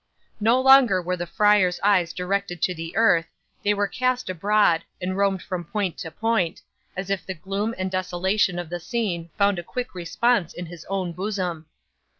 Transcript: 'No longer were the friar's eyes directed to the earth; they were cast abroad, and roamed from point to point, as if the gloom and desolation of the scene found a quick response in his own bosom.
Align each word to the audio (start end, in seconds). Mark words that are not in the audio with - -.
'No 0.39 0.59
longer 0.59 0.99
were 0.99 1.15
the 1.15 1.27
friar's 1.27 1.79
eyes 1.83 2.11
directed 2.11 2.59
to 2.63 2.73
the 2.73 2.95
earth; 2.97 3.27
they 3.61 3.71
were 3.75 3.87
cast 3.87 4.31
abroad, 4.31 4.83
and 4.99 5.15
roamed 5.15 5.43
from 5.43 5.63
point 5.63 5.95
to 5.99 6.09
point, 6.09 6.59
as 6.97 7.11
if 7.11 7.23
the 7.23 7.35
gloom 7.35 7.75
and 7.77 7.91
desolation 7.91 8.57
of 8.57 8.71
the 8.71 8.79
scene 8.79 9.29
found 9.37 9.59
a 9.59 9.63
quick 9.63 9.93
response 9.93 10.55
in 10.55 10.65
his 10.65 10.85
own 10.85 11.13
bosom. 11.13 11.67